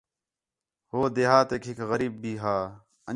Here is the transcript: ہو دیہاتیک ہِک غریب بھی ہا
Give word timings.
ہو 0.91 0.99
دیہاتیک 1.15 1.63
ہِک 1.69 1.79
غریب 1.89 2.13
بھی 2.21 2.33
ہا 2.41 2.55